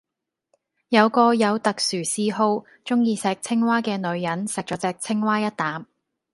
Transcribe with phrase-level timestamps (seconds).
[0.89, 5.85] 有個有特殊嗜好,中意錫青蛙噶女人錫左隻青蛙一淡